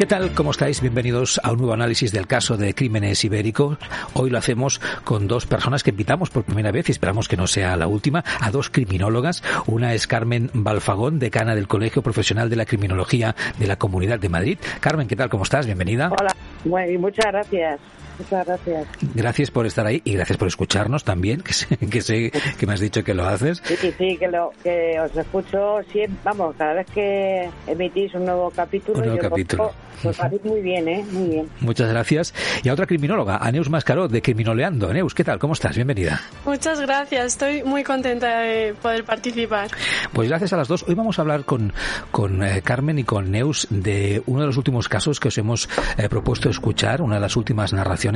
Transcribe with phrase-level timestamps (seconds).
[0.00, 0.32] ¿Qué tal?
[0.32, 0.80] ¿Cómo estáis?
[0.80, 3.76] Bienvenidos a un nuevo análisis del caso de crímenes ibéricos.
[4.14, 7.46] Hoy lo hacemos con dos personas que invitamos por primera vez y esperamos que no
[7.46, 9.42] sea la última, a dos criminólogas.
[9.66, 14.30] Una es Carmen Balfagón, decana del Colegio Profesional de la Criminología de la Comunidad de
[14.30, 14.58] Madrid.
[14.80, 15.28] Carmen, ¿qué tal?
[15.28, 15.66] ¿Cómo estás?
[15.66, 16.10] Bienvenida.
[16.18, 17.78] Hola, bueno, muchas gracias.
[18.20, 18.86] Muchas gracias.
[19.14, 22.74] Gracias por estar ahí y gracias por escucharnos también, que sé que, sé, que me
[22.74, 23.62] has dicho que lo haces.
[23.64, 28.26] Sí, sí, sí, que, lo, que os escucho siempre, vamos, cada vez que emitís un
[28.26, 28.98] nuevo capítulo.
[28.98, 29.72] Un nuevo yo capítulo.
[30.02, 31.04] Pues muy bien, ¿eh?
[31.10, 31.48] Muy bien.
[31.60, 32.34] Muchas gracias.
[32.62, 34.88] Y a otra criminóloga, Aneus Mascaró, de Criminoleando.
[34.88, 35.38] Aneus, ¿qué tal?
[35.38, 35.76] ¿Cómo estás?
[35.76, 36.20] Bienvenida.
[36.46, 37.26] Muchas gracias.
[37.26, 39.70] Estoy muy contenta de poder participar.
[40.12, 40.84] Pues gracias a las dos.
[40.88, 41.72] Hoy vamos a hablar con,
[42.10, 45.68] con eh, Carmen y con Neus de uno de los últimos casos que os hemos
[45.98, 48.09] eh, propuesto escuchar, una de las últimas narraciones,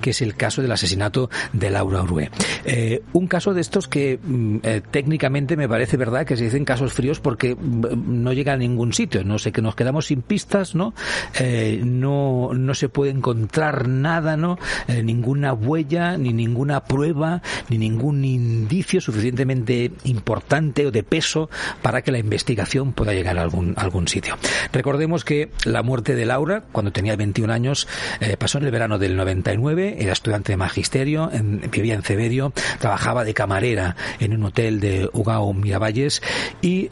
[0.00, 2.30] que es el caso del asesinato de Laura Orue.
[2.64, 4.58] Eh, un caso de estos que mm,
[4.90, 8.92] técnicamente me parece verdad que se dicen casos fríos porque mm, no llega a ningún
[8.92, 9.24] sitio.
[9.24, 10.94] No sé, que nos quedamos sin pistas, ¿no?
[11.38, 14.58] Eh, no, se puede encontrar nada, ¿no?
[14.88, 21.50] Eh, ninguna huella, ni ninguna prueba, ni ningún indicio suficientemente importante o de peso
[21.82, 24.36] para que la investigación pueda llegar a algún, algún sitio.
[24.72, 27.88] Recordemos que la muerte de Laura, cuando tenía 21 años,
[28.20, 31.30] eh, pasó en el verano del 99, era estudiante de magisterio,
[31.70, 36.22] vivía en Cebedio, trabajaba de camarera en un hotel de Ugao Miravalles
[36.62, 36.88] y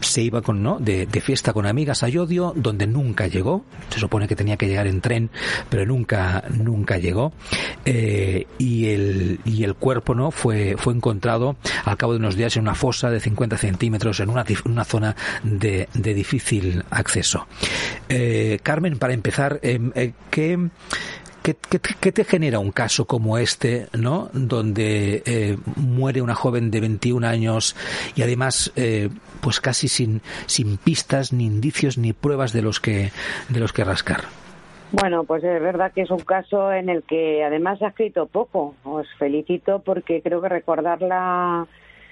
[0.00, 0.78] se iba con, ¿no?
[0.78, 4.86] de, fiesta con amigas a Yodio, donde nunca llegó, se supone que tenía que llegar
[4.86, 5.30] en tren,
[5.68, 7.32] pero nunca, nunca llegó.
[7.84, 12.56] Eh, y, el, y el cuerpo no fue, fue encontrado al cabo de unos días
[12.56, 17.46] en una fosa de 50 centímetros en una, una zona de, de difícil acceso.
[18.08, 20.58] Eh, Carmen, para empezar, em, eh, ¿qué,
[21.54, 24.28] ¿Qué, te genera un caso como este, ¿no?
[24.32, 27.76] Donde eh, muere una joven de 21 años
[28.14, 29.08] y además, eh,
[29.40, 33.10] pues casi sin, sin pistas, ni indicios, ni pruebas de los que,
[33.48, 34.22] de los que rascar.
[34.92, 38.74] Bueno, pues es verdad que es un caso en el que además ha escrito poco.
[38.84, 41.66] Os felicito porque creo que recordar la,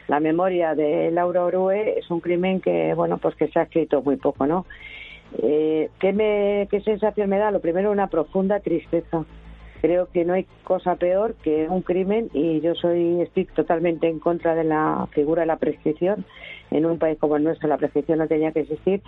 [0.09, 4.03] la memoria de Laura Orue es un crimen que, bueno, pues que se ha escrito
[4.03, 4.67] muy poco, ¿no?
[5.43, 7.51] Eh, ¿qué, me, ¿Qué sensación me da?
[7.51, 9.25] Lo primero, una profunda tristeza.
[9.81, 14.19] Creo que no hay cosa peor que un crimen y yo soy estoy totalmente en
[14.19, 16.25] contra de la figura de la prescripción.
[16.71, 19.03] En un país como el nuestro la prescripción no tenía que existir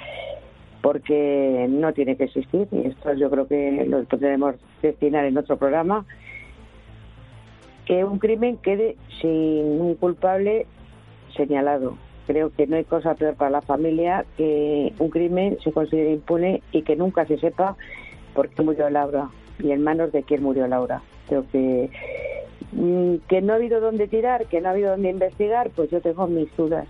[0.83, 5.57] porque no tiene que existir y esto yo creo que lo podemos destinar en otro
[5.57, 6.05] programa.
[7.87, 10.67] Que un crimen quede sin un culpable
[11.35, 11.97] señalado
[12.29, 16.63] creo que no hay cosa peor para la familia que un crimen se considere impune
[16.73, 17.75] y que nunca se sepa
[18.35, 21.01] por qué murió Laura y en manos de quién murió Laura.
[21.27, 21.91] Creo que
[22.73, 26.03] mm, que no ha habido dónde tirar, que no ha habido dónde investigar, pues yo
[26.03, 26.87] tengo mis dudas,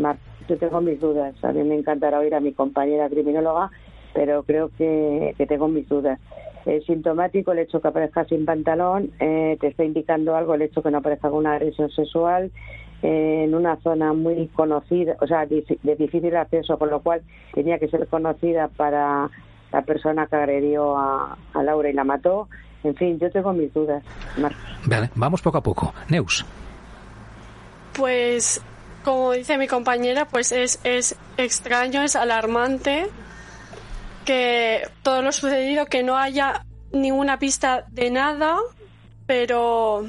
[0.00, 0.16] Mar,
[0.48, 1.32] yo tengo mis dudas.
[1.44, 3.70] A mí me encantará oír a mi compañera criminóloga,
[4.12, 6.18] pero creo que, que tengo mis dudas.
[6.66, 10.82] Es sintomático el hecho que aparezca sin pantalón, eh, te está indicando algo el hecho
[10.82, 12.50] que no aparezca con una agresión sexual,
[13.02, 17.88] en una zona muy conocida, o sea, de difícil acceso, con lo cual tenía que
[17.88, 19.28] ser conocida para
[19.72, 22.48] la persona que agredió a, a Laura y la mató.
[22.84, 24.02] En fin, yo tengo mis dudas,
[24.38, 24.62] Marcos.
[24.86, 25.94] Vale, vamos poco a poco.
[26.08, 26.44] Neus.
[27.92, 28.62] Pues,
[29.04, 33.06] como dice mi compañera, pues es, es extraño, es alarmante
[34.24, 38.56] que todo lo sucedido, que no haya ninguna pista de nada,
[39.26, 40.04] pero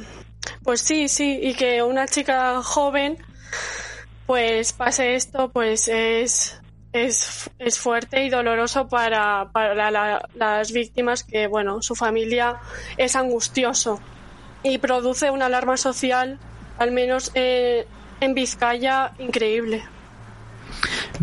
[0.63, 3.18] pues sí, sí, y que una chica joven
[4.25, 6.62] pues pase esto, pues es,
[6.94, 12.57] es, es fuerte y doloroso para, para la, las víctimas que, bueno, su familia
[12.97, 14.00] es angustioso
[14.63, 16.40] y produce una alarma social,
[16.78, 17.85] al menos eh,
[18.22, 19.83] en Vizcaya, increíble.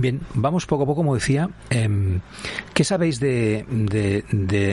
[0.01, 1.51] Bien, vamos poco a poco, como decía.
[1.69, 2.21] Eh,
[2.73, 4.25] ¿Qué sabéis de, de,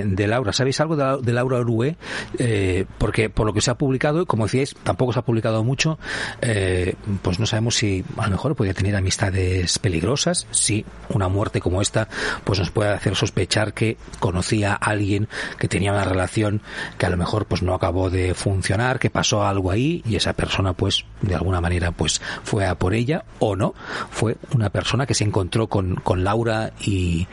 [0.05, 0.53] de, Laura?
[0.53, 1.97] ¿Sabéis algo de, Laura Orue?
[2.39, 5.99] Eh, porque por lo que se ha publicado, como decíais, tampoco se ha publicado mucho,
[6.39, 10.47] eh, pues no sabemos si a lo mejor podría tener amistades peligrosas.
[10.51, 12.07] Si una muerte como esta,
[12.45, 15.27] pues nos puede hacer sospechar que conocía a alguien
[15.59, 16.61] que tenía una relación
[16.97, 20.31] que a lo mejor pues no acabó de funcionar, que pasó algo ahí y esa
[20.31, 23.73] persona pues de alguna manera pues fue a por ella o no,
[24.09, 27.27] fue una persona que se encontró con, con Laura y,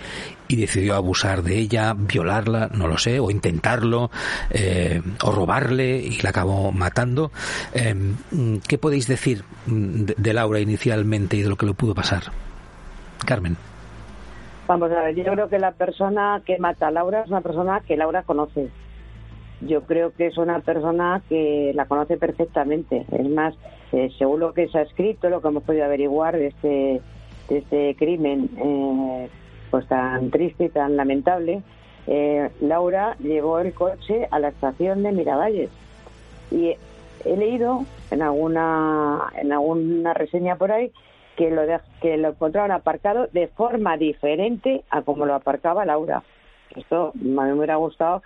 [0.49, 4.11] y decidió abusar de ella, violarla, no lo sé, o intentarlo,
[4.51, 7.31] eh, o robarle y la acabó matando.
[7.75, 8.17] Em,
[8.67, 12.23] ¿Qué podéis decir de, de, Laura inicialmente y de lo que le pudo pasar?
[13.27, 13.57] Carmen.
[14.67, 17.81] Vamos a ver, yo creo que la persona que mata a Laura es una persona
[17.81, 18.71] que Laura conoce.
[19.61, 23.05] Yo creo que es una persona que la conoce perfectamente.
[23.13, 23.55] Es más,
[23.93, 27.03] eh, según lo que se ha escrito, lo que hemos podido averiguar de este,
[27.49, 29.29] de este crimen, eh,
[29.71, 31.63] pues tan triste y tan lamentable,
[32.07, 35.71] eh, Laura llevó el coche a la estación de Miravalles.
[36.51, 36.77] Y
[37.25, 40.93] he leído en alguna, en alguna reseña por ahí
[41.37, 46.23] que lo, de, que lo encontraron aparcado de forma diferente a como lo aparcaba Laura.
[46.77, 48.23] Esto me hubiera gustado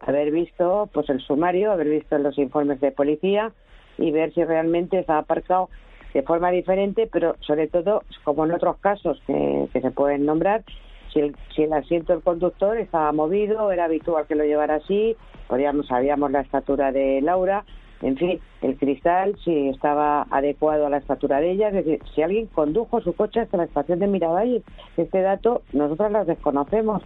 [0.00, 3.52] haber visto pues el sumario, haber visto los informes de policía
[3.98, 5.68] y ver si realmente estaba aparcado
[6.12, 10.64] de forma diferente, pero sobre todo, como en otros casos que, se pueden nombrar,
[11.12, 15.16] si el, si el asiento del conductor estaba movido, era habitual que lo llevara así,
[15.48, 17.64] podíamos, sabíamos la estatura de Laura,
[18.02, 22.22] en fin, el cristal si estaba adecuado a la estatura de ella, es decir, si
[22.22, 24.62] alguien condujo su coche hasta la estación de Miravalle,
[24.96, 27.02] este dato nosotros lo desconocemos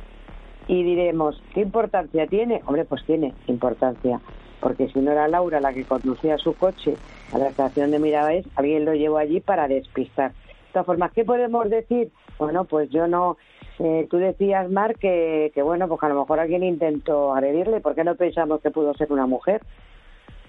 [0.69, 2.63] y diremos, ¿qué importancia tiene?
[2.67, 4.21] Hombre, pues tiene importancia,
[4.65, 6.97] porque si no era Laura la que conducía su coche
[7.35, 10.31] a la estación de Miravalle, alguien lo llevó allí para despistar.
[10.31, 12.11] De todas formas, ¿qué podemos decir?
[12.39, 13.37] Bueno, pues yo no,
[13.79, 17.95] eh, tú decías, Mar, que, que bueno, pues a lo mejor alguien intentó agredirle, ¿por
[17.95, 19.61] qué no pensamos que pudo ser una mujer?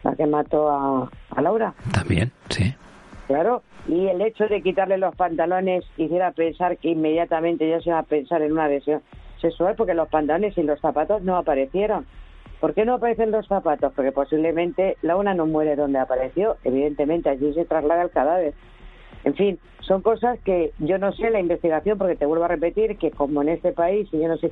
[0.04, 1.74] la que mató a, a Laura.
[1.92, 2.74] También, sí.
[3.28, 8.00] Claro, y el hecho de quitarle los pantalones hiciera pensar que inmediatamente ya se iba
[8.00, 9.02] a pensar en una adhesión
[9.42, 12.06] sexual porque los pantalones y los zapatos no aparecieron.
[12.66, 13.94] ¿Por qué no aparecen los zapatos?
[13.94, 18.56] Porque posiblemente Laura no muere donde apareció, evidentemente allí se traslada el cadáver.
[19.24, 22.98] En fin, son cosas que yo no sé la investigación, porque te vuelvo a repetir
[22.98, 24.50] que como en este país, y yo no sé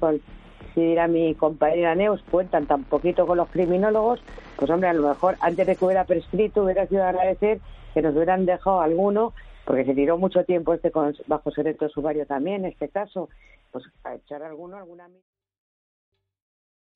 [0.75, 4.21] si dirá mi compañera Neus, cuentan tan poquito con los criminólogos,
[4.57, 7.61] pues hombre, a lo mejor antes de que hubiera prescrito hubiera sido agradecer
[7.95, 9.33] que nos hubieran dejado alguno,
[9.65, 13.29] porque se tiró mucho tiempo este con, bajo secreto sumario también, este caso,
[13.71, 15.07] pues a echar alguno, alguna...